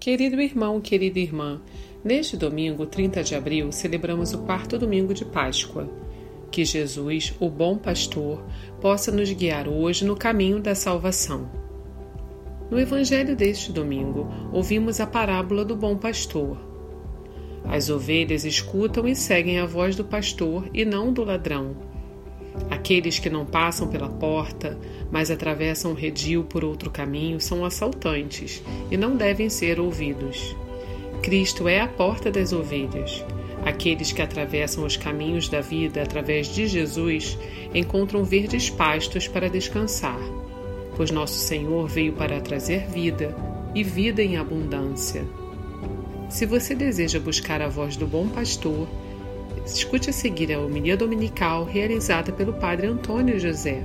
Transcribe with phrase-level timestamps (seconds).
[0.00, 1.60] Querido irmão, querida irmã,
[2.02, 5.90] neste domingo, 30 de abril, celebramos o quarto domingo de Páscoa.
[6.50, 8.42] Que Jesus, o bom pastor,
[8.80, 11.50] possa nos guiar hoje no caminho da salvação.
[12.70, 16.56] No evangelho deste domingo, ouvimos a parábola do bom pastor.
[17.62, 21.89] As ovelhas escutam e seguem a voz do pastor e não do ladrão.
[22.70, 24.78] Aqueles que não passam pela porta,
[25.10, 30.56] mas atravessam o redil por outro caminho, são assaltantes e não devem ser ouvidos.
[31.22, 33.24] Cristo é a porta das ovelhas.
[33.64, 37.38] Aqueles que atravessam os caminhos da vida através de Jesus
[37.74, 40.20] encontram verdes pastos para descansar,
[40.96, 43.36] pois nosso Senhor veio para trazer vida
[43.74, 45.24] e vida em abundância.
[46.30, 48.88] Se você deseja buscar a voz do bom pastor,
[49.64, 53.82] Escute a seguir a homilia dominical realizada pelo Padre Antônio José.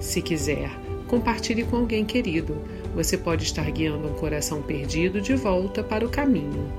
[0.00, 0.70] Se quiser,
[1.06, 2.56] compartilhe com alguém querido.
[2.94, 6.72] Você pode estar guiando um coração perdido de volta para o caminho.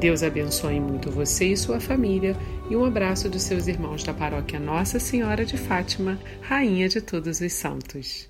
[0.00, 2.36] Deus abençoe muito você e sua família
[2.70, 7.40] e um abraço dos seus irmãos da paróquia Nossa Senhora de Fátima, Rainha de Todos
[7.40, 8.28] os Santos.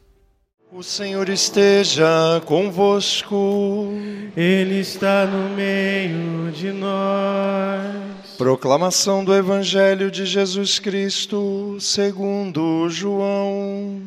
[0.70, 3.88] O Senhor esteja convosco.
[4.36, 8.17] Ele está no meio de nós.
[8.38, 14.00] Proclamação do Evangelho de Jesus Cristo, segundo João.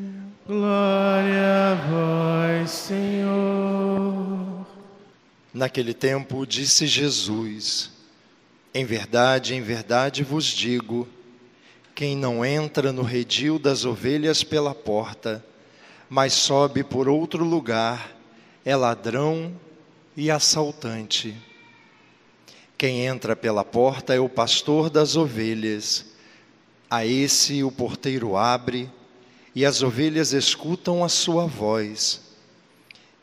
[0.48, 4.66] Glória a vós, Senhor.
[5.54, 7.92] Naquele tempo disse Jesus:
[8.74, 11.06] Em verdade, em verdade vos digo,
[11.94, 15.44] quem não entra no redil das ovelhas pela porta,
[16.10, 18.16] mas sobe por outro lugar,
[18.64, 19.52] é ladrão
[20.16, 21.51] e assaltante.
[22.82, 26.04] Quem entra pela porta é o pastor das ovelhas.
[26.90, 28.90] A esse o porteiro abre,
[29.54, 32.22] e as ovelhas escutam a sua voz.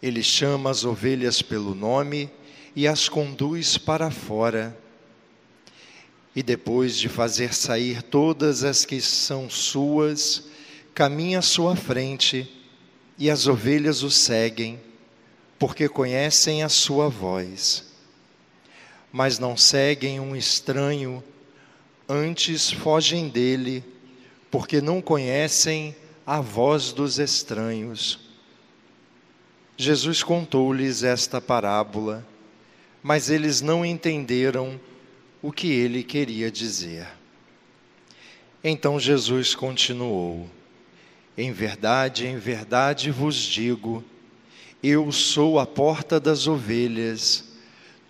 [0.00, 2.30] Ele chama as ovelhas pelo nome
[2.76, 4.78] e as conduz para fora.
[6.36, 10.44] E depois de fazer sair todas as que são suas,
[10.94, 12.48] caminha à sua frente
[13.18, 14.78] e as ovelhas o seguem,
[15.58, 17.87] porque conhecem a sua voz.
[19.12, 21.22] Mas não seguem um estranho,
[22.08, 23.82] antes fogem dele,
[24.50, 25.94] porque não conhecem
[26.26, 28.20] a voz dos estranhos.
[29.76, 32.26] Jesus contou-lhes esta parábola,
[33.02, 34.78] mas eles não entenderam
[35.40, 37.06] o que ele queria dizer.
[38.62, 40.50] Então Jesus continuou:
[41.36, 44.04] em verdade, em verdade vos digo:
[44.82, 47.44] eu sou a porta das ovelhas.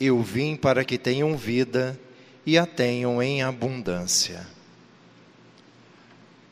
[0.00, 2.00] Eu vim para que tenham vida
[2.46, 4.48] e a tenham em abundância.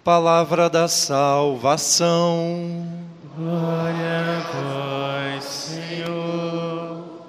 [0.05, 2.87] Palavra da salvação.
[3.35, 7.23] Glória a vós, Senhor.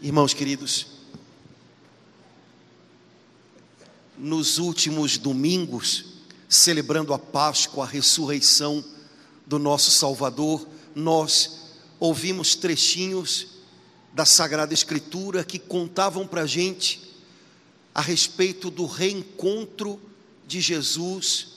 [0.00, 0.86] Irmãos queridos,
[4.16, 6.06] nos últimos domingos,
[6.48, 8.82] celebrando a Páscoa, a ressurreição,
[9.46, 13.51] do nosso Salvador, nós ouvimos trechinhos
[14.12, 17.00] da Sagrada Escritura que contavam para a gente
[17.94, 20.00] a respeito do reencontro
[20.46, 21.48] de Jesus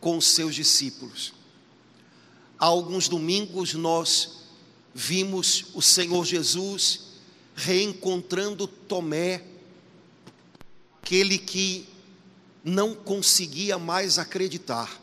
[0.00, 1.32] com os seus discípulos.
[2.58, 4.38] Há alguns domingos nós
[4.94, 7.08] vimos o Senhor Jesus
[7.54, 9.44] reencontrando Tomé,
[11.02, 11.88] aquele que
[12.64, 15.00] não conseguia mais acreditar.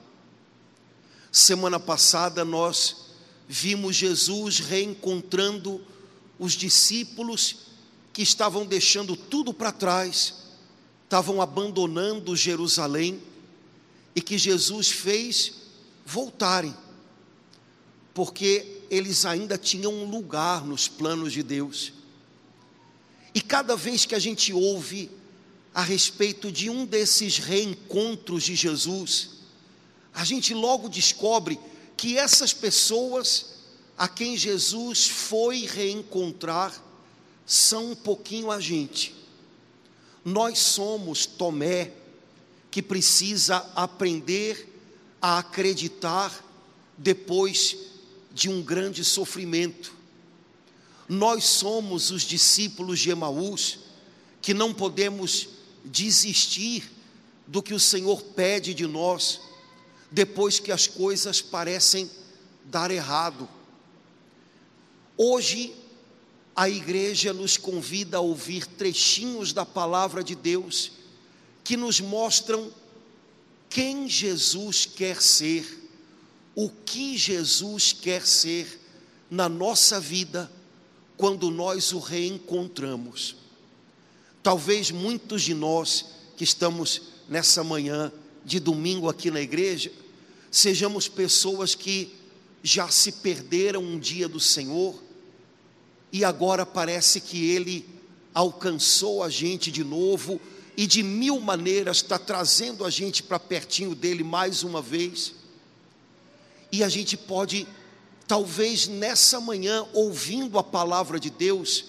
[1.32, 3.08] Semana passada nós
[3.48, 5.82] vimos Jesus reencontrando
[6.38, 7.58] os discípulos
[8.12, 10.36] que estavam deixando tudo para trás,
[11.04, 13.22] estavam abandonando Jerusalém
[14.16, 15.54] e que Jesus fez
[16.06, 16.76] voltarem,
[18.14, 21.94] porque eles ainda tinham um lugar nos planos de Deus.
[23.34, 25.12] E cada vez que a gente ouve
[25.74, 29.32] a respeito de um desses reencontros de Jesus,
[30.14, 31.60] a gente logo descobre
[31.98, 33.55] que essas pessoas
[33.98, 36.74] a quem Jesus foi reencontrar
[37.46, 39.16] são um pouquinho a gente.
[40.24, 41.92] Nós somos Tomé,
[42.72, 44.74] que precisa aprender
[45.22, 46.44] a acreditar
[46.98, 47.78] depois
[48.34, 49.94] de um grande sofrimento.
[51.08, 53.80] Nós somos os discípulos de Emaús,
[54.42, 55.48] que não podemos
[55.86, 56.92] desistir
[57.48, 59.40] do que o Senhor pede de nós,
[60.12, 62.10] depois que as coisas parecem
[62.66, 63.48] dar errado.
[65.18, 65.74] Hoje,
[66.56, 70.92] a igreja nos convida a ouvir trechinhos da palavra de Deus
[71.64, 72.72] que nos mostram
[73.70, 75.90] quem Jesus quer ser,
[76.54, 78.80] o que Jesus quer ser
[79.30, 80.52] na nossa vida
[81.18, 83.36] quando nós o reencontramos.
[84.44, 86.06] Talvez muitos de nós
[86.38, 88.12] que estamos nessa manhã
[88.44, 89.92] de domingo aqui na igreja,
[90.52, 92.14] sejamos pessoas que
[92.62, 95.05] já se perderam um dia do Senhor
[96.16, 97.86] e agora parece que Ele
[98.34, 100.40] alcançou a gente de novo
[100.78, 105.34] e de mil maneiras está trazendo a gente para pertinho dele mais uma vez.
[106.72, 107.68] E a gente pode,
[108.26, 111.84] talvez nessa manhã, ouvindo a palavra de Deus,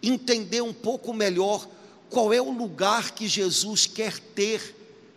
[0.00, 1.68] entender um pouco melhor
[2.08, 4.72] qual é o lugar que Jesus quer ter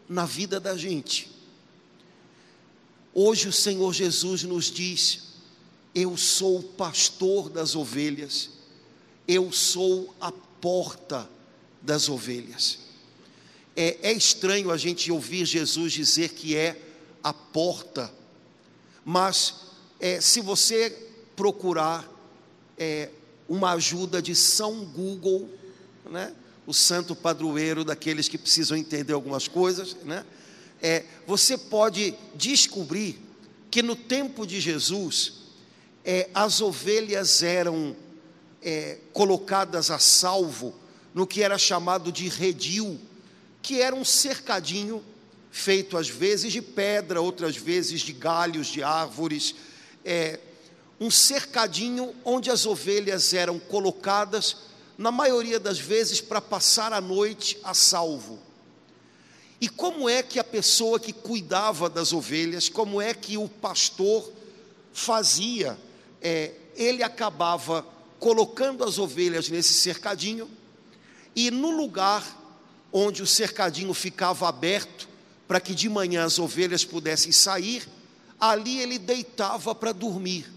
[0.10, 1.30] na vida da gente.
[3.14, 5.27] Hoje o Senhor Jesus nos diz:
[5.94, 8.50] Eu sou o pastor das ovelhas,
[9.28, 11.30] eu sou a porta
[11.82, 12.80] das ovelhas.
[13.76, 16.80] É, é estranho a gente ouvir Jesus dizer que é
[17.24, 18.12] a porta,
[19.04, 19.56] mas
[20.00, 20.90] é, se você
[21.36, 22.10] procurar
[22.78, 23.10] é,
[23.48, 25.50] uma ajuda de São Google,
[26.10, 26.34] né?
[26.66, 30.26] o santo padroeiro daqueles que precisam entender algumas coisas, né?
[30.82, 33.20] É, você pode descobrir
[33.72, 35.37] que no tempo de Jesus,
[36.10, 37.94] é, as ovelhas eram
[38.64, 40.74] é, colocadas a salvo
[41.14, 42.98] no que era chamado de redil,
[43.62, 45.04] que era um cercadinho
[45.52, 49.54] feito às vezes de pedra, outras vezes de galhos de árvores,
[50.06, 50.40] é,
[50.98, 54.56] um cercadinho onde as ovelhas eram colocadas
[54.98, 58.40] na maioria das vezes, para passar a noite a salvo.
[59.60, 64.32] E como é que a pessoa que cuidava das ovelhas, como é que o pastor
[64.94, 65.78] fazia?
[66.22, 67.86] É, ele acabava
[68.20, 70.50] colocando as ovelhas nesse cercadinho,
[71.36, 72.26] e no lugar
[72.92, 75.08] onde o cercadinho ficava aberto,
[75.48, 77.88] para que de manhã as ovelhas pudessem sair,
[78.40, 80.52] ali ele deitava para dormir.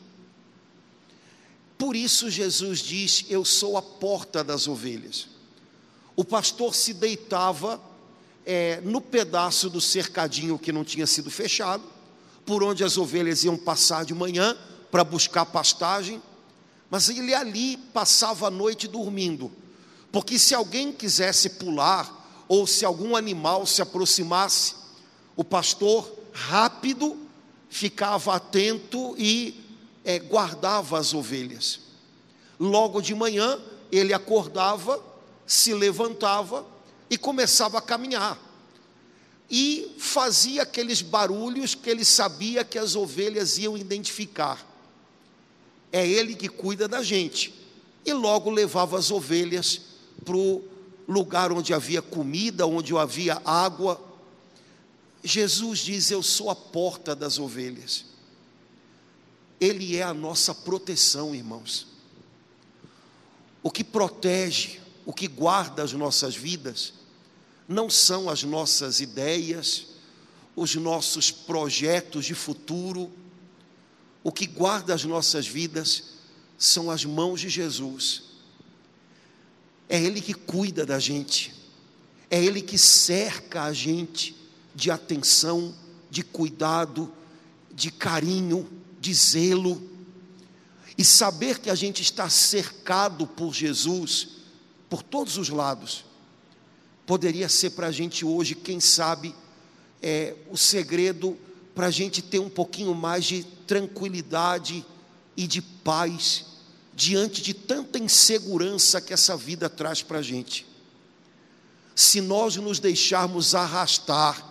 [1.79, 5.29] Por isso Jesus diz: Eu sou a porta das ovelhas.
[6.17, 7.81] O pastor se deitava
[8.45, 11.83] é, no pedaço do cercadinho que não tinha sido fechado,
[12.45, 14.57] por onde as ovelhas iam passar de manhã
[14.91, 16.23] para buscar pastagem,
[16.91, 19.53] mas ele ali passava a noite dormindo,
[20.11, 24.75] porque se alguém quisesse pular, ou se algum animal se aproximasse,
[25.37, 27.17] o pastor rápido
[27.69, 29.65] ficava atento e
[30.05, 31.81] é, guardava as ovelhas.
[32.59, 33.59] Logo de manhã,
[33.93, 35.01] ele acordava,
[35.47, 36.67] se levantava
[37.09, 38.37] e começava a caminhar.
[39.49, 44.67] E fazia aqueles barulhos que ele sabia que as ovelhas iam identificar.
[45.93, 47.55] É ele que cuida da gente.
[48.05, 49.81] E logo levava as ovelhas
[50.25, 50.63] para o
[51.09, 54.01] lugar onde havia comida, onde havia água.
[55.23, 58.05] Jesus diz: Eu sou a porta das ovelhas.
[59.61, 61.87] Ele é a nossa proteção, irmãos.
[63.63, 66.95] O que protege, o que guarda as nossas vidas,
[67.69, 69.89] não são as nossas ideias,
[70.57, 73.11] os nossos projetos de futuro.
[74.23, 76.05] O que guarda as nossas vidas
[76.59, 78.23] são as mãos de Jesus.
[79.89, 81.55] É Ele que cuida da gente,
[82.31, 84.37] é Ele que cerca a gente
[84.75, 85.75] de atenção,
[86.11, 87.13] de cuidado,
[87.73, 88.69] de carinho
[89.01, 89.91] de zelo,
[90.99, 94.29] e saber que a gente está cercado por Jesus,
[94.89, 96.05] por todos os lados,
[97.07, 99.35] poderia ser para a gente hoje, quem sabe,
[100.03, 101.39] é, o segredo
[101.75, 104.85] para a gente ter um pouquinho mais de tranquilidade
[105.37, 106.45] e de paz
[106.93, 110.67] diante de tanta insegurança que essa vida traz para a gente.
[111.95, 114.45] Se nós nos deixarmos arrastar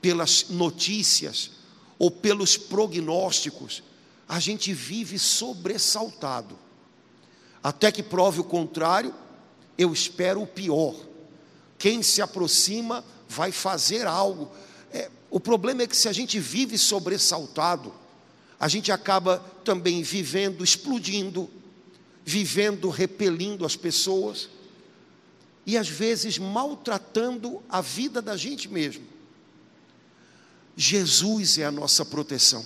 [0.00, 1.52] pelas notícias,
[2.00, 3.80] ou pelos prognósticos,
[4.28, 6.58] a gente vive sobressaltado.
[7.62, 9.14] Até que prove o contrário,
[9.76, 10.96] eu espero o pior.
[11.78, 14.50] Quem se aproxima vai fazer algo.
[14.92, 17.92] É, o problema é que se a gente vive sobressaltado,
[18.58, 21.48] a gente acaba também vivendo explodindo,
[22.24, 24.48] vivendo repelindo as pessoas
[25.64, 29.04] e às vezes maltratando a vida da gente mesmo.
[30.76, 32.64] Jesus é a nossa proteção.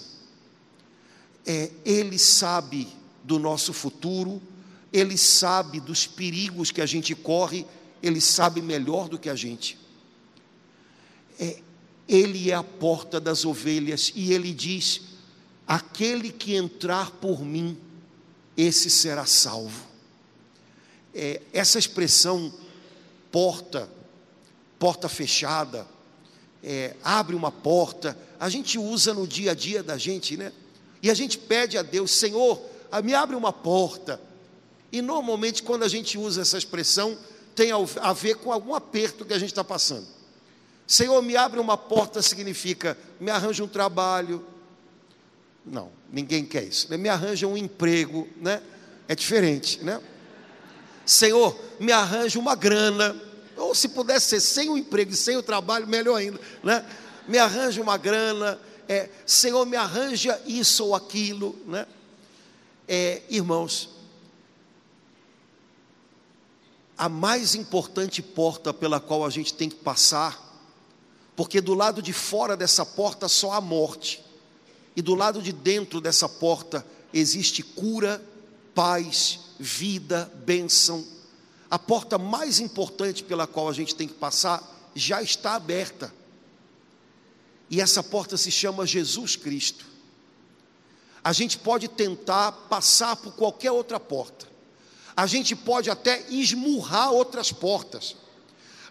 [1.44, 2.86] É, ele sabe
[3.24, 4.40] do nosso futuro,
[4.92, 7.66] ele sabe dos perigos que a gente corre
[8.02, 9.78] Ele sabe melhor do que a gente.
[11.38, 11.60] É,
[12.08, 15.00] ele é a porta das ovelhas e ele diz:
[15.74, 17.78] aquele que entrar por mim,
[18.54, 19.86] esse será salvo.
[21.14, 22.52] É, essa expressão
[23.30, 23.88] porta,
[24.78, 25.86] porta fechada,
[26.62, 30.52] é, abre uma porta, a gente usa no dia a dia da gente, né?
[31.02, 32.60] E a gente pede a Deus, Senhor,
[33.02, 34.20] me abre uma porta.
[34.92, 37.16] E normalmente, quando a gente usa essa expressão,
[37.54, 40.06] tem a ver com algum aperto que a gente está passando.
[40.86, 44.51] Senhor, me abre uma porta significa me arranja um trabalho.
[45.64, 46.96] Não, ninguém quer isso.
[46.96, 48.62] Me arranja um emprego, né?
[49.08, 50.00] É diferente, né?
[51.06, 53.16] Senhor, me arranja uma grana.
[53.56, 56.84] Ou se pudesse ser sem o emprego e sem o trabalho, melhor ainda, né?
[57.28, 58.60] Me arranja uma grana.
[58.88, 61.86] É, Senhor, me arranja isso ou aquilo, né?
[62.88, 63.90] É, irmãos,
[66.98, 70.52] a mais importante porta pela qual a gente tem que passar
[71.34, 74.21] porque do lado de fora dessa porta só há morte,
[74.94, 78.22] e do lado de dentro dessa porta existe cura,
[78.74, 81.06] paz, vida, bênção.
[81.70, 86.12] A porta mais importante pela qual a gente tem que passar já está aberta.
[87.70, 89.86] E essa porta se chama Jesus Cristo.
[91.24, 94.46] A gente pode tentar passar por qualquer outra porta.
[95.16, 98.16] A gente pode até esmurrar outras portas.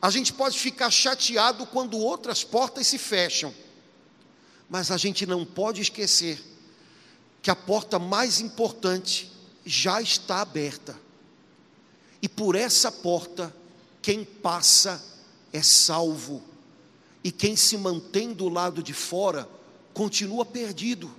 [0.01, 3.53] A gente pode ficar chateado quando outras portas se fecham,
[4.71, 6.41] mas a gente não pode esquecer
[7.41, 9.29] que a porta mais importante
[9.65, 10.97] já está aberta.
[12.21, 13.53] E por essa porta,
[14.01, 15.03] quem passa
[15.51, 16.41] é salvo,
[17.21, 19.45] e quem se mantém do lado de fora
[19.93, 21.13] continua perdido.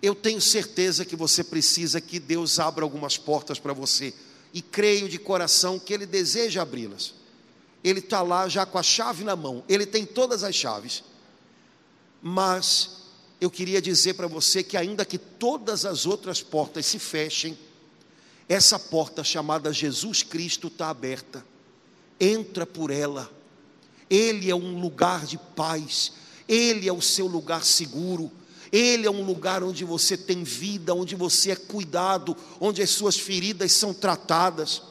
[0.00, 4.14] Eu tenho certeza que você precisa que Deus abra algumas portas para você,
[4.54, 7.18] e creio de coração que Ele deseja abri-las
[7.82, 11.04] ele está lá já com a chave na mão, ele tem todas as chaves.
[12.22, 12.98] Mas
[13.40, 17.56] eu queria dizer para você que, ainda que todas as outras portas se fechem,
[18.48, 21.44] essa porta chamada Jesus Cristo está aberta.
[22.18, 23.30] Entra por ela.
[24.08, 26.12] Ele é um lugar de paz,
[26.48, 28.32] ele é o seu lugar seguro.
[28.70, 33.18] Ele é um lugar onde você tem vida, onde você é cuidado, onde as suas
[33.18, 34.82] feridas são tratadas.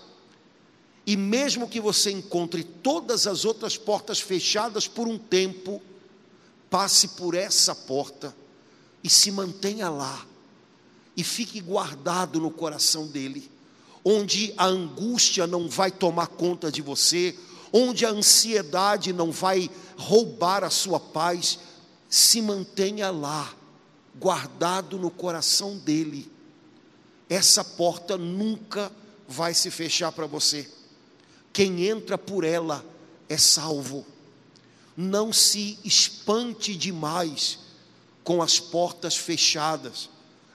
[1.05, 5.81] E mesmo que você encontre todas as outras portas fechadas por um tempo,
[6.69, 8.35] passe por essa porta
[9.03, 10.25] e se mantenha lá.
[11.15, 13.49] E fique guardado no coração dele,
[14.03, 17.35] onde a angústia não vai tomar conta de você,
[17.73, 21.59] onde a ansiedade não vai roubar a sua paz,
[22.09, 23.53] se mantenha lá,
[24.15, 26.31] guardado no coração dele.
[27.29, 28.91] Essa porta nunca
[29.27, 30.69] vai se fechar para você.
[31.51, 32.85] Quem entra por ela
[33.27, 34.05] é salvo.
[34.97, 37.59] Não se espante demais
[38.23, 40.09] com as portas fechadas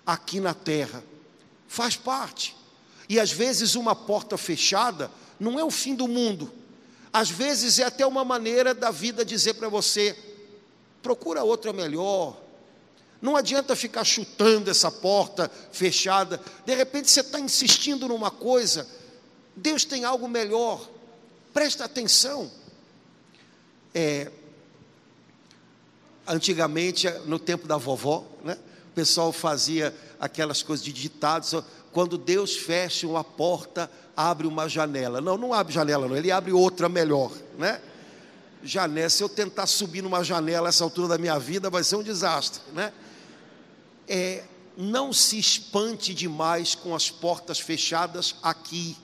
[0.04, 1.02] aqui na terra.
[1.68, 2.54] Faz parte.
[3.08, 5.08] E às vezes uma porta fechada
[5.38, 6.52] não é o fim do mundo.
[7.12, 10.18] Às vezes é até uma maneira da vida dizer para você:
[11.00, 12.36] procura outra melhor.
[13.20, 16.40] Não adianta ficar chutando essa porta fechada.
[16.66, 18.86] De repente você está insistindo numa coisa
[19.56, 20.88] Deus tem algo melhor.
[21.52, 22.50] Presta atenção.
[23.94, 24.30] É,
[26.26, 28.56] antigamente, no tempo da vovó, né,
[28.86, 31.54] o pessoal fazia aquelas coisas de ditados.
[31.92, 35.20] Quando Deus fecha uma porta, abre uma janela.
[35.20, 36.16] Não, não abre janela, não.
[36.16, 37.80] Ele abre outra melhor, né?
[38.62, 39.10] Janela.
[39.10, 42.62] Se eu tentar subir numa janela essa altura da minha vida, vai ser um desastre,
[42.72, 42.92] né?
[44.08, 44.44] É,
[44.76, 48.96] não se espante demais com as portas fechadas aqui.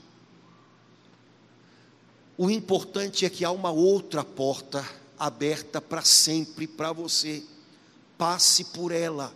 [2.41, 7.43] O importante é que há uma outra porta aberta para sempre para você.
[8.17, 9.35] Passe por ela.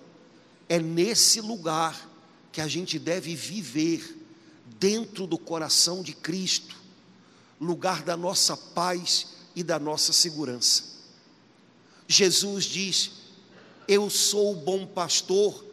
[0.69, 2.09] É nesse lugar
[2.53, 4.19] que a gente deve viver,
[4.79, 6.77] dentro do coração de Cristo,
[7.61, 10.85] lugar da nossa paz e da nossa segurança.
[12.07, 13.11] Jesus diz:
[13.89, 15.65] Eu sou o bom pastor,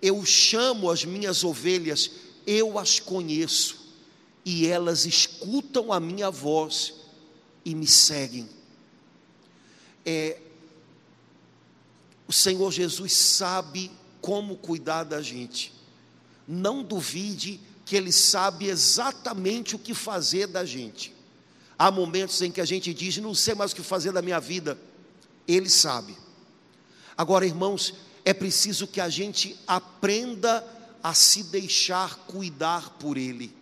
[0.00, 2.10] eu chamo as minhas ovelhas,
[2.46, 3.77] eu as conheço
[4.50, 6.94] e elas escutam a minha voz
[7.66, 8.48] e me seguem.
[10.06, 10.40] É,
[12.26, 13.90] o Senhor Jesus sabe
[14.22, 15.70] como cuidar da gente.
[16.46, 21.14] Não duvide que Ele sabe exatamente o que fazer da gente.
[21.78, 24.40] Há momentos em que a gente diz: não sei mais o que fazer da minha
[24.40, 24.78] vida.
[25.46, 26.16] Ele sabe.
[27.18, 27.92] Agora, irmãos,
[28.24, 30.66] é preciso que a gente aprenda
[31.02, 33.57] a se deixar cuidar por Ele.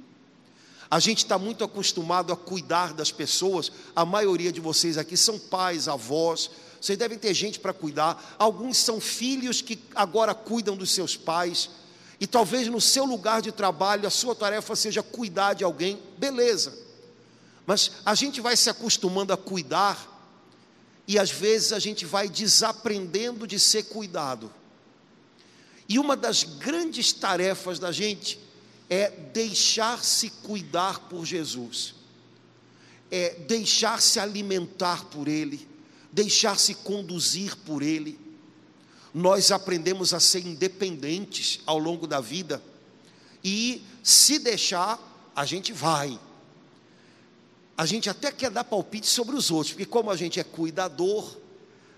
[0.90, 5.38] A gente está muito acostumado a cuidar das pessoas, a maioria de vocês aqui são
[5.38, 6.50] pais, avós,
[6.80, 8.36] vocês devem ter gente para cuidar.
[8.38, 11.70] Alguns são filhos que agora cuidam dos seus pais.
[12.20, 16.72] E talvez no seu lugar de trabalho a sua tarefa seja cuidar de alguém, beleza.
[17.66, 20.14] Mas a gente vai se acostumando a cuidar
[21.08, 24.52] e às vezes a gente vai desaprendendo de ser cuidado.
[25.88, 28.38] E uma das grandes tarefas da gente
[28.88, 31.94] é deixar-se cuidar por Jesus,
[33.10, 35.66] é deixar-se alimentar por Ele,
[36.12, 38.18] deixar-se conduzir por Ele.
[39.12, 42.62] Nós aprendemos a ser independentes ao longo da vida
[43.42, 45.00] e, se deixar,
[45.34, 46.18] a gente vai.
[47.76, 51.36] A gente até quer dar palpite sobre os outros, porque, como a gente é cuidador,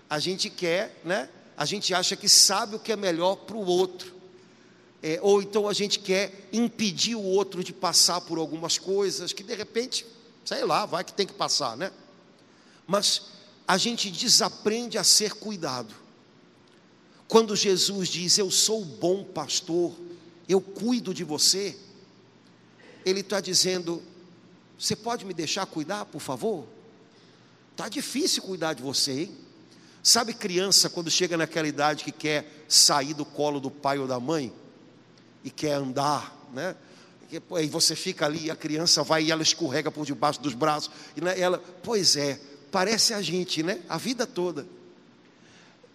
[0.09, 1.29] a gente quer, né?
[1.55, 4.18] A gente acha que sabe o que é melhor para o outro.
[5.01, 9.43] É, ou então a gente quer impedir o outro de passar por algumas coisas que
[9.43, 10.05] de repente,
[10.43, 11.91] sei lá, vai que tem que passar, né?
[12.85, 13.21] Mas
[13.67, 15.93] a gente desaprende a ser cuidado.
[17.27, 19.93] Quando Jesus diz: Eu sou o bom pastor,
[20.49, 21.77] eu cuido de você,
[23.05, 24.03] Ele está dizendo:
[24.77, 26.67] Você pode me deixar cuidar, por favor?
[27.71, 29.37] Está difícil cuidar de você, hein?
[30.03, 34.19] Sabe criança quando chega naquela idade que quer sair do colo do pai ou da
[34.19, 34.51] mãe?
[35.43, 36.75] E quer andar, né?
[37.31, 40.89] E você fica ali e a criança vai e ela escorrega por debaixo dos braços.
[41.15, 42.39] E né, ela, pois é,
[42.71, 43.81] parece a gente, né?
[43.87, 44.67] A vida toda.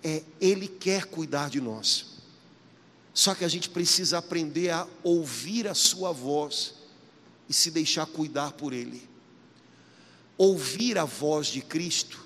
[0.03, 2.15] É, ele quer cuidar de nós.
[3.13, 6.75] Só que a gente precisa aprender a ouvir a sua voz
[7.49, 9.09] e se deixar cuidar por ele.
[10.37, 12.25] Ouvir a voz de Cristo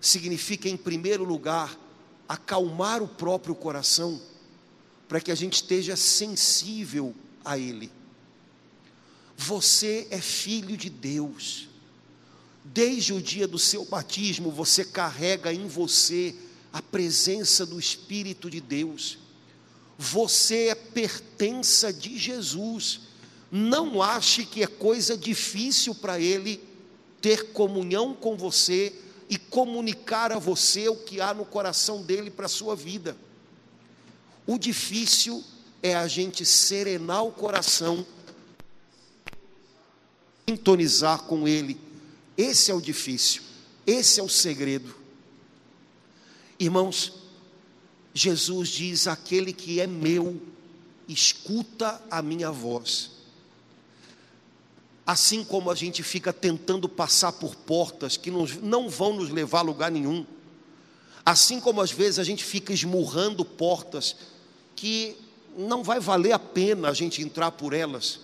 [0.00, 1.76] significa, em primeiro lugar,
[2.28, 4.20] acalmar o próprio coração
[5.08, 7.90] para que a gente esteja sensível a Ele.
[9.36, 11.68] Você é filho de Deus.
[12.62, 16.34] Desde o dia do seu batismo, você carrega em você
[16.70, 19.18] a presença do Espírito de Deus.
[19.96, 23.00] Você é pertença de Jesus.
[23.50, 26.62] Não ache que é coisa difícil para Ele
[27.22, 28.92] ter comunhão com você
[29.30, 33.16] e comunicar a você o que há no coração dele para a sua vida.
[34.48, 35.44] O difícil
[35.82, 38.06] é a gente serenar o coração,
[40.48, 41.78] sintonizar com Ele.
[42.34, 43.42] Esse é o difícil,
[43.86, 44.96] esse é o segredo.
[46.58, 47.12] Irmãos,
[48.14, 50.40] Jesus diz: aquele que é meu,
[51.06, 53.10] escuta a minha voz.
[55.06, 59.62] Assim como a gente fica tentando passar por portas que não, vão nos levar a
[59.62, 60.24] lugar nenhum,
[61.22, 64.16] assim como às vezes a gente fica esmurrando portas
[64.78, 65.16] que
[65.56, 68.20] não vai valer a pena a gente entrar por elas.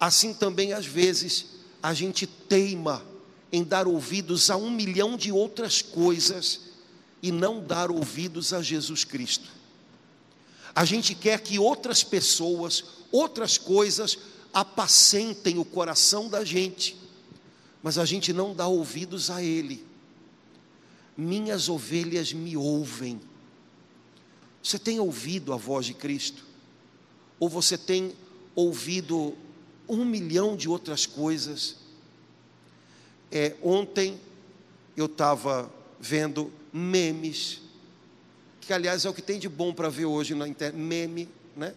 [0.00, 1.46] Assim também, às vezes,
[1.80, 3.04] a gente teima
[3.52, 6.62] em dar ouvidos a um milhão de outras coisas
[7.22, 9.48] e não dar ouvidos a Jesus Cristo.
[10.74, 14.18] A gente quer que outras pessoas, outras coisas,
[14.52, 16.96] apacentem o coração da gente,
[17.80, 19.86] mas a gente não dá ouvidos a Ele.
[21.16, 23.20] Minhas ovelhas me ouvem,
[24.68, 26.44] você tem ouvido a voz de Cristo?
[27.40, 28.12] Ou você tem
[28.54, 29.34] ouvido
[29.88, 31.76] um milhão de outras coisas?
[33.32, 34.20] É, ontem
[34.94, 37.62] eu estava vendo memes,
[38.60, 41.74] que aliás é o que tem de bom para ver hoje na internet, meme, né?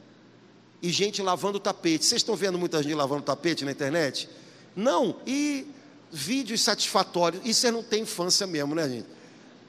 [0.82, 2.04] E gente lavando tapete.
[2.04, 4.28] Vocês estão vendo muita gente lavando tapete na internet?
[4.76, 5.66] Não, e
[6.12, 7.42] vídeos satisfatórios.
[7.46, 9.08] Isso é não tem infância mesmo, né, gente?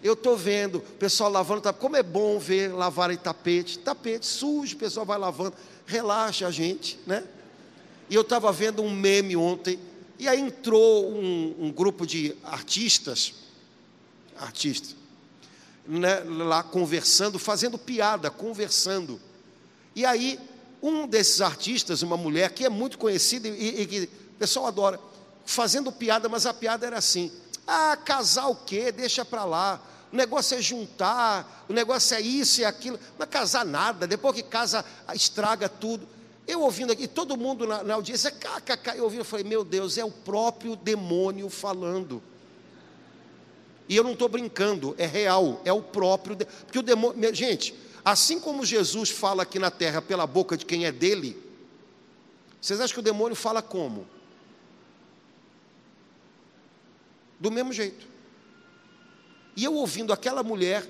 [0.02, 1.80] Eu estou vendo o pessoal lavando tapete.
[1.80, 3.78] Como é bom ver lavarem tapete.
[3.78, 5.54] Tapete sujo, o pessoal vai lavando.
[5.86, 7.22] Relaxa a gente, né?
[8.10, 9.78] E eu estava vendo um meme ontem.
[10.18, 13.34] E aí entrou um, um grupo de artistas,
[14.38, 14.96] artistas,
[15.86, 19.20] né, lá conversando, fazendo piada, conversando.
[19.94, 20.38] E aí,
[20.82, 25.00] um desses artistas, uma mulher que é muito conhecida e, e que o pessoal adora,
[25.44, 27.32] fazendo piada, mas a piada era assim:
[27.66, 28.92] ah, casar o quê?
[28.92, 29.80] Deixa para lá
[30.12, 34.34] o negócio é juntar, o negócio é isso e aquilo, não é casar nada, depois
[34.34, 36.06] que casa, estraga tudo.
[36.46, 39.96] Eu ouvindo aqui, todo mundo na, na audiência, kkk, eu ouvi, eu falei, meu Deus,
[39.96, 42.22] é o próprio demônio falando.
[43.88, 48.38] E eu não estou brincando, é real, é o próprio, porque o demônio, gente, assim
[48.38, 51.40] como Jesus fala aqui na terra pela boca de quem é dele,
[52.60, 54.06] vocês acham que o demônio fala como?
[57.40, 58.11] Do mesmo jeito.
[59.56, 60.86] E eu ouvindo aquela mulher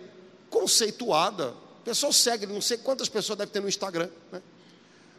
[0.50, 4.42] conceituada, o pessoal segue, não sei quantas pessoas deve ter no Instagram, né?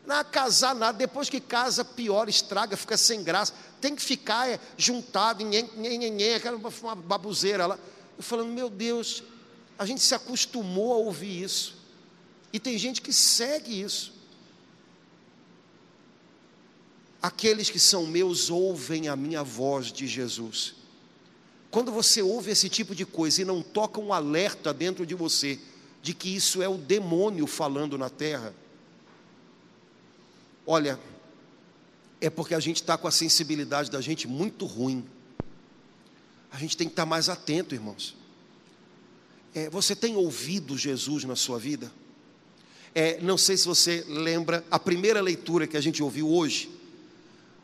[0.06, 3.54] Não, casar nada, depois que casa, pior, estraga, fica sem graça.
[3.80, 7.80] Tem que ficar é, juntado, nhen, nhen, aquela uma babuzeira lá.
[8.18, 9.24] Eu falando, meu Deus,
[9.80, 11.78] a gente se acostumou a ouvir isso.
[12.52, 14.14] E tem gente que segue isso.
[17.22, 20.76] Aqueles que são meus ouvem a minha voz de Jesus.
[21.74, 25.58] Quando você ouve esse tipo de coisa e não toca um alerta dentro de você
[26.04, 28.54] de que isso é o demônio falando na terra,
[30.68, 31.00] olha,
[32.22, 35.04] é porque a gente está com a sensibilidade da gente muito ruim.
[36.52, 38.16] A gente tem que estar tá mais atento, irmãos.
[39.56, 41.92] É, você tem ouvido Jesus na sua vida?
[42.94, 46.70] É, não sei se você lembra, a primeira leitura que a gente ouviu hoje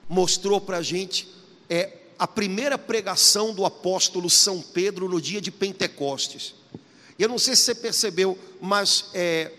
[0.10, 1.28] mostrou para a gente
[1.70, 6.54] é, a primeira pregação do apóstolo São Pedro no dia de Pentecostes.
[7.18, 9.52] Eu não sei se você percebeu, mas é,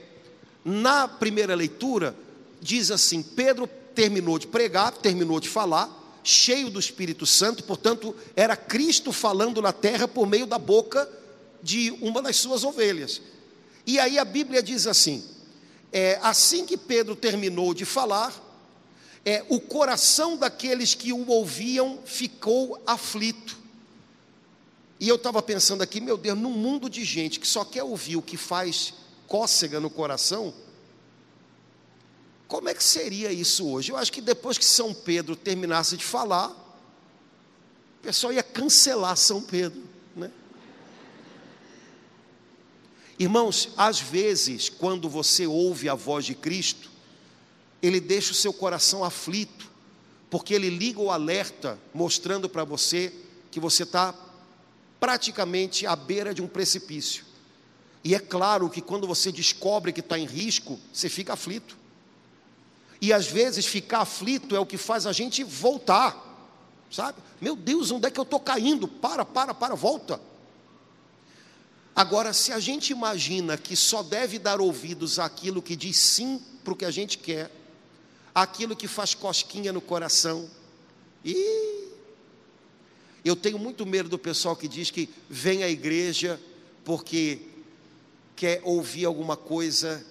[0.63, 2.15] na primeira leitura,
[2.61, 8.55] diz assim: Pedro terminou de pregar, terminou de falar, cheio do Espírito Santo, portanto, era
[8.55, 11.09] Cristo falando na terra por meio da boca
[11.63, 13.23] de uma das suas ovelhas.
[13.87, 15.25] E aí a Bíblia diz assim:
[15.91, 18.50] é, assim que Pedro terminou de falar,
[19.25, 23.59] é, o coração daqueles que o ouviam ficou aflito.
[24.99, 28.17] E eu estava pensando aqui, meu Deus, num mundo de gente que só quer ouvir
[28.17, 28.95] o que faz
[29.27, 30.53] cócega no coração,
[32.49, 33.93] como é que seria isso hoje?
[33.93, 39.41] Eu acho que depois que São Pedro terminasse de falar, o pessoal ia cancelar São
[39.41, 39.83] Pedro,
[40.17, 40.33] né?
[43.19, 46.90] Irmãos, às vezes, quando você ouve a voz de Cristo,
[47.83, 49.71] ele deixa o seu coração aflito,
[50.29, 53.13] porque ele liga o alerta, mostrando para você
[53.51, 54.15] que você está
[54.99, 57.25] praticamente à beira de um precipício.
[58.05, 61.77] E é claro que quando você descobre que está em risco, você fica aflito.
[63.01, 66.17] E às vezes ficar aflito é o que faz a gente voltar,
[66.91, 67.19] sabe?
[67.41, 68.87] Meu Deus, onde é que eu estou caindo?
[68.87, 70.21] Para, para, para, volta.
[71.97, 76.73] Agora, se a gente imagina que só deve dar ouvidos àquilo que diz sim para
[76.73, 77.51] o que a gente quer,
[78.35, 80.49] aquilo que faz cosquinha no coração,
[81.25, 81.89] e
[83.25, 86.41] eu tenho muito medo do pessoal que diz que vem à igreja
[86.85, 87.43] porque
[88.35, 90.05] quer ouvir alguma coisa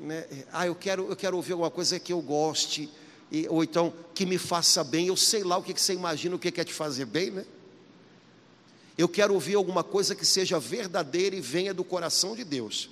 [0.00, 0.26] né?
[0.52, 2.88] ah, eu quero, eu quero ouvir alguma coisa que eu goste,
[3.30, 6.36] e, ou então que me faça bem, eu sei lá o que, que você imagina,
[6.36, 7.44] o que quer te fazer bem, né?
[8.96, 12.90] Eu quero ouvir alguma coisa que seja verdadeira e venha do coração de Deus.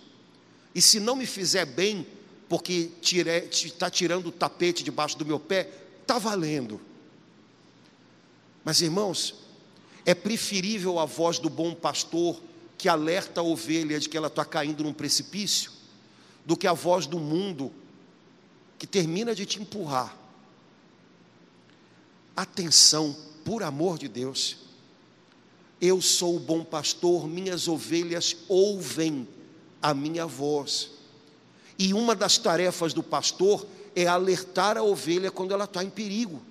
[0.72, 2.06] E se não me fizer bem,
[2.48, 5.70] porque está tirando o tapete debaixo do meu pé,
[6.02, 6.80] está valendo.
[8.64, 9.34] Mas irmãos,
[10.04, 12.40] é preferível a voz do bom pastor
[12.78, 15.72] que alerta a ovelha de que ela está caindo num precipício,
[16.44, 17.72] do que a voz do mundo
[18.78, 20.16] que termina de te empurrar.
[22.36, 24.58] Atenção, por amor de Deus.
[25.80, 29.26] Eu sou o bom pastor, minhas ovelhas ouvem
[29.80, 30.90] a minha voz.
[31.78, 36.42] E uma das tarefas do pastor é alertar a ovelha quando ela está em perigo.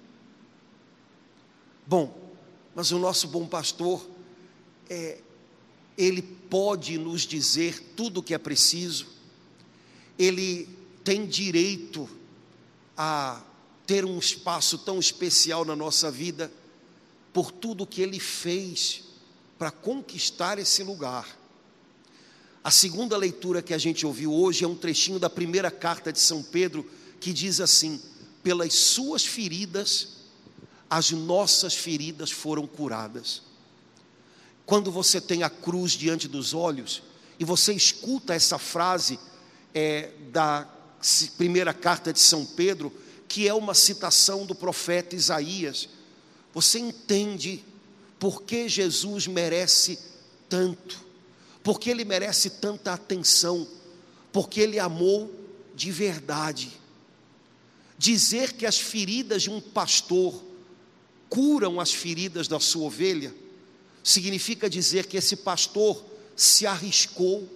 [1.85, 2.33] Bom,
[2.73, 4.05] mas o nosso bom pastor,
[4.89, 5.19] é,
[5.97, 9.07] ele pode nos dizer tudo o que é preciso,
[10.17, 10.67] ele
[11.03, 12.09] tem direito
[12.97, 13.41] a
[13.85, 16.51] ter um espaço tão especial na nossa vida
[17.31, 19.03] por tudo que ele fez
[19.57, 21.38] para conquistar esse lugar.
[22.65, 26.19] A segunda leitura que a gente ouviu hoje é um trechinho da primeira carta de
[26.19, 26.84] São Pedro
[27.19, 28.01] que diz assim:
[28.41, 30.08] pelas suas feridas,
[30.89, 33.43] as nossas feridas foram curadas.
[34.65, 37.04] Quando você tem a cruz diante dos olhos
[37.39, 39.19] e você escuta essa frase,
[39.71, 40.67] é, da
[41.38, 42.91] primeira carta de São Pedro,
[43.28, 45.88] que é uma citação do profeta Isaías,
[46.51, 47.63] você entende
[48.17, 49.99] por que Jesus merece
[50.49, 51.04] tanto,
[51.65, 53.67] porque ele merece tanta atenção,
[54.32, 55.34] porque ele amou
[55.73, 56.71] de verdade.
[57.97, 60.43] Dizer que as feridas de um pastor
[61.28, 63.34] curam as feridas da sua ovelha,
[64.04, 67.49] significa dizer que esse pastor se arriscou,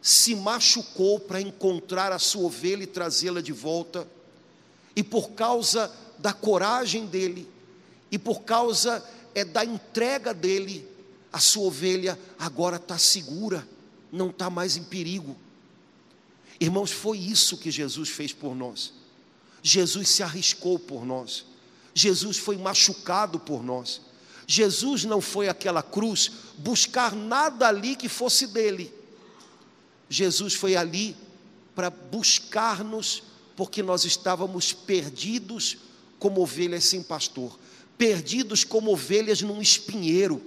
[0.00, 4.08] se machucou para encontrar a sua ovelha e trazê-la de volta,
[4.96, 7.46] e por causa da coragem dele,
[8.10, 10.88] e por causa é, da entrega dele,
[11.32, 13.66] a sua ovelha agora está segura,
[14.10, 15.36] não está mais em perigo.
[16.60, 18.92] Irmãos, foi isso que Jesus fez por nós.
[19.62, 21.44] Jesus se arriscou por nós.
[21.94, 24.00] Jesus foi machucado por nós.
[24.46, 28.92] Jesus não foi aquela cruz buscar nada ali que fosse dele.
[30.08, 31.14] Jesus foi ali
[31.74, 33.22] para buscar-nos
[33.54, 35.76] porque nós estávamos perdidos
[36.18, 37.58] como ovelhas sem pastor,
[37.96, 40.40] perdidos como ovelhas num espinheiro.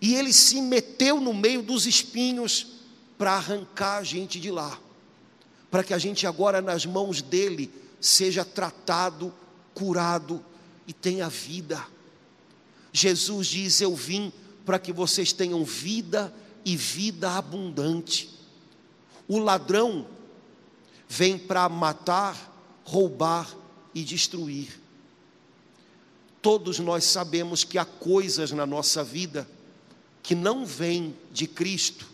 [0.00, 2.66] E ele se meteu no meio dos espinhos
[3.16, 4.78] para arrancar a gente de lá,
[5.70, 9.32] para que a gente agora nas mãos dele seja tratado,
[9.74, 10.44] curado
[10.86, 11.84] e tenha vida.
[12.92, 14.32] Jesus diz: Eu vim
[14.64, 16.32] para que vocês tenham vida
[16.64, 18.30] e vida abundante.
[19.28, 20.06] O ladrão
[21.08, 23.54] vem para matar, roubar
[23.94, 24.80] e destruir.
[26.42, 29.48] Todos nós sabemos que há coisas na nossa vida
[30.26, 32.04] que não vêm de Cristo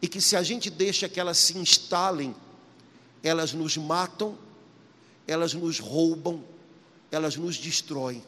[0.00, 2.34] e que se a gente deixa que elas se instalem,
[3.22, 4.38] elas nos matam,
[5.26, 6.42] elas nos roubam,
[7.10, 8.24] elas nos destroem.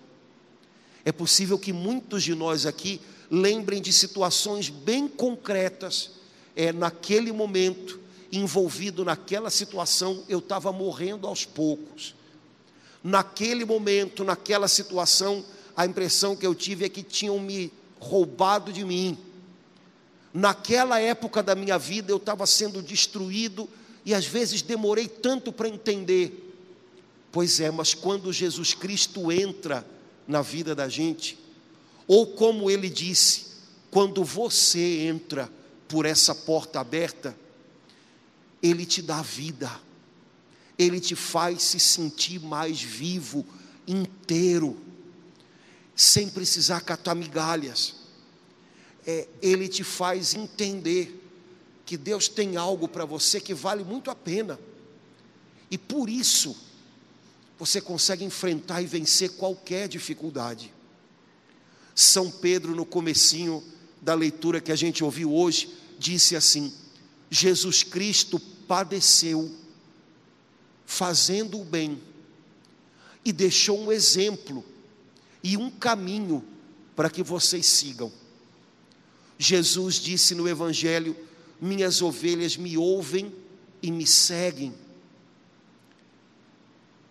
[1.03, 3.01] É possível que muitos de nós aqui
[3.31, 6.11] lembrem de situações bem concretas,
[6.55, 7.99] é, naquele momento,
[8.31, 12.15] envolvido naquela situação, eu estava morrendo aos poucos.
[13.03, 15.43] Naquele momento, naquela situação,
[15.75, 19.19] a impressão que eu tive é que tinham me roubado de mim.
[20.33, 23.69] Naquela época da minha vida, eu estava sendo destruído
[24.05, 26.43] e às vezes demorei tanto para entender.
[27.33, 29.87] Pois é, mas quando Jesus Cristo entra
[30.27, 31.39] na vida da gente,
[32.07, 33.47] ou como ele disse,
[33.91, 35.51] quando você entra
[35.89, 37.37] por essa porta aberta,
[38.63, 39.71] ele te dá vida,
[40.79, 43.45] ele te faz se sentir mais vivo,
[43.87, 44.77] inteiro,
[45.97, 47.95] sem precisar catar migalhas.
[49.07, 51.23] É, ele te faz entender
[51.87, 54.61] que Deus tem algo para você que vale muito a pena,
[55.71, 56.57] e por isso,
[57.59, 60.73] você consegue enfrentar e vencer qualquer dificuldade.
[61.95, 63.65] São Pedro, no comecinho
[64.01, 66.73] da leitura que a gente ouviu hoje, disse assim:
[67.31, 69.51] Jesus Cristo padeceu
[70.85, 72.01] fazendo o bem
[73.25, 74.65] e deixou um exemplo
[75.47, 76.45] e um caminho
[76.97, 78.13] para que vocês sigam.
[79.39, 81.17] Jesus disse no Evangelho:
[81.61, 83.33] Minhas ovelhas me ouvem
[83.81, 84.75] e me seguem.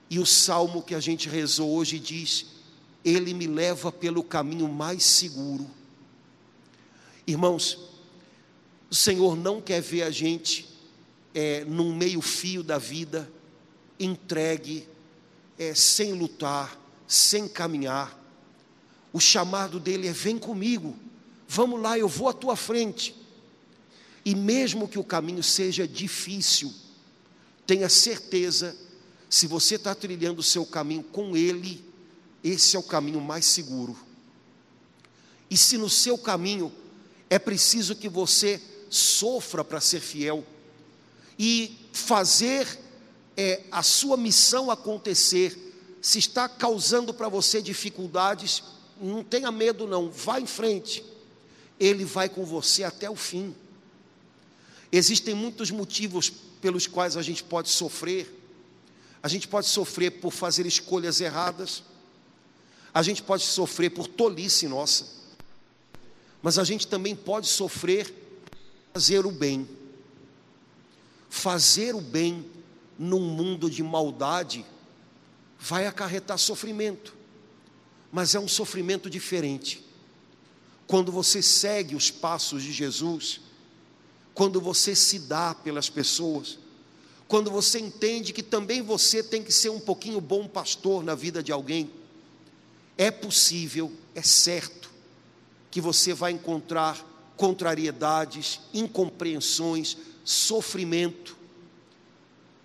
[0.10, 2.48] E o salmo que a gente rezou hoje diz:
[3.06, 5.72] Ele me leva pelo caminho mais seguro.
[7.26, 7.80] Irmãos,
[8.92, 10.68] o Senhor não quer ver a gente
[11.34, 13.32] é, num meio-fio da vida,
[13.98, 14.86] entregue,
[15.58, 18.25] é, sem lutar, sem caminhar.
[19.16, 20.94] O chamado dele é: vem comigo,
[21.48, 23.16] vamos lá, eu vou à tua frente.
[24.26, 26.74] E mesmo que o caminho seja difícil,
[27.66, 28.76] tenha certeza
[29.30, 31.82] se você está trilhando o seu caminho com Ele,
[32.44, 33.98] esse é o caminho mais seguro.
[35.50, 36.70] E se no seu caminho
[37.30, 40.46] é preciso que você sofra para ser fiel
[41.40, 42.68] e fazer
[43.38, 45.58] é, a sua missão acontecer,
[46.02, 51.04] se está causando para você dificuldades, não tenha medo, não, vá em frente,
[51.80, 53.56] Ele vai com você até o fim.
[54.92, 56.30] Existem muitos motivos
[56.62, 58.34] pelos quais a gente pode sofrer,
[59.22, 61.84] a gente pode sofrer por fazer escolhas erradas,
[62.94, 65.08] a gente pode sofrer por tolice nossa,
[66.42, 68.14] mas a gente também pode sofrer
[68.94, 69.68] fazer o bem.
[71.30, 72.50] Fazer o bem
[72.98, 74.66] num mundo de maldade
[75.60, 77.14] vai acarretar sofrimento,
[78.16, 79.84] mas é um sofrimento diferente.
[80.88, 83.42] Quando você segue os passos de Jesus,
[84.34, 86.58] quando você se dá pelas pessoas,
[87.28, 91.44] quando você entende que também você tem que ser um pouquinho bom pastor na vida
[91.44, 91.92] de alguém,
[92.98, 94.90] é possível, é certo,
[95.70, 101.36] que você vai encontrar contrariedades, incompreensões, sofrimento.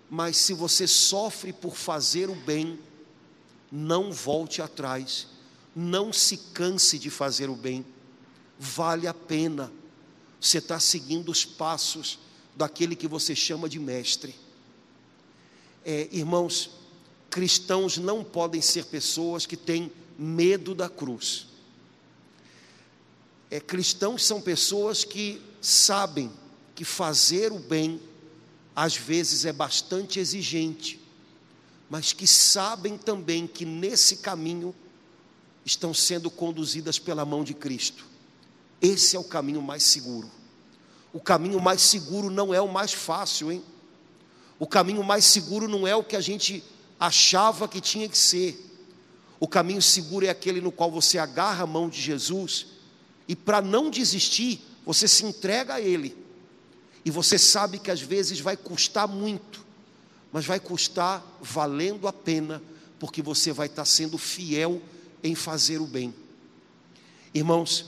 [0.09, 2.79] Mas se você sofre por fazer o bem,
[3.69, 5.27] não volte atrás,
[5.75, 7.85] não se canse de fazer o bem,
[8.59, 9.71] vale a pena.
[10.39, 12.19] Você está seguindo os passos
[12.55, 14.35] daquele que você chama de mestre.
[15.85, 16.71] É, irmãos,
[17.29, 21.47] cristãos não podem ser pessoas que têm medo da cruz.
[23.49, 26.31] É, cristãos são pessoas que sabem
[26.75, 27.99] que fazer o bem
[28.75, 30.99] às vezes é bastante exigente,
[31.89, 34.73] mas que sabem também que nesse caminho
[35.65, 38.05] estão sendo conduzidas pela mão de Cristo.
[38.81, 40.29] Esse é o caminho mais seguro.
[41.13, 43.63] O caminho mais seguro não é o mais fácil, hein?
[44.57, 46.63] O caminho mais seguro não é o que a gente
[46.99, 48.67] achava que tinha que ser.
[49.39, 52.67] O caminho seguro é aquele no qual você agarra a mão de Jesus
[53.27, 56.15] e, para não desistir, você se entrega a Ele.
[57.03, 59.65] E você sabe que às vezes vai custar muito,
[60.31, 62.61] mas vai custar valendo a pena,
[62.99, 64.79] porque você vai estar sendo fiel
[65.23, 66.13] em fazer o bem.
[67.33, 67.85] Irmãos,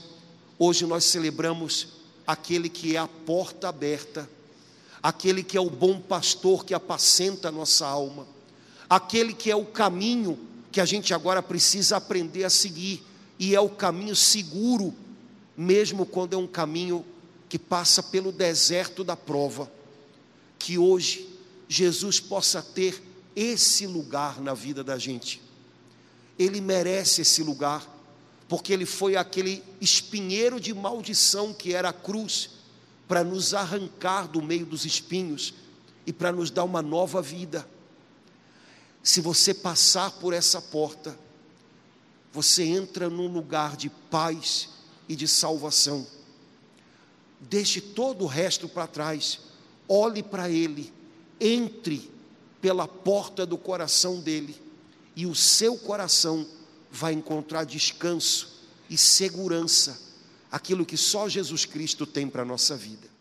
[0.58, 1.88] hoje nós celebramos
[2.26, 4.28] aquele que é a porta aberta,
[5.02, 8.26] aquele que é o bom pastor que apacenta a nossa alma,
[8.88, 10.38] aquele que é o caminho
[10.72, 13.02] que a gente agora precisa aprender a seguir,
[13.38, 14.94] e é o caminho seguro,
[15.56, 17.04] mesmo quando é um caminho
[17.48, 19.70] que passa pelo deserto da prova.
[20.58, 21.28] Que hoje
[21.68, 23.00] Jesus possa ter
[23.36, 25.40] esse lugar na vida da gente.
[26.38, 27.86] Ele merece esse lugar,
[28.48, 32.50] porque ele foi aquele espinheiro de maldição que era a cruz,
[33.06, 35.54] para nos arrancar do meio dos espinhos
[36.06, 37.68] e para nos dar uma nova vida.
[39.02, 41.18] Se você passar por essa porta,
[42.32, 44.70] você entra num lugar de paz
[45.08, 46.06] e de salvação.
[47.38, 49.40] Deixe todo o resto para trás,
[49.86, 50.92] olhe para Ele,
[51.38, 52.10] entre
[52.60, 54.56] pela porta do coração dele,
[55.16, 56.46] e o seu coração
[56.90, 60.00] vai encontrar descanso e segurança,
[60.50, 63.13] aquilo que só Jesus Cristo tem para a nossa vida.